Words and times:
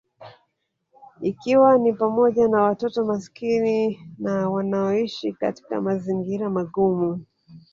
Ikiwa 1.23 1.77
ni 1.77 1.93
pamoja 1.93 2.47
na 2.47 2.61
watoto 2.63 3.05
maskini 3.05 3.99
na 4.19 4.49
wanaoishi 4.49 5.33
katika 5.33 5.81
mazingira 5.81 6.49
magumu 6.49 7.25